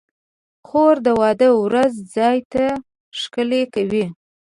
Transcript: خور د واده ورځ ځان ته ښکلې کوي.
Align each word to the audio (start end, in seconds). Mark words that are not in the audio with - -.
خور 0.67 0.95
د 1.05 1.07
واده 1.19 1.49
ورځ 1.63 1.93
ځان 2.13 2.37
ته 2.53 2.65
ښکلې 3.19 3.61
کوي. 3.73 4.05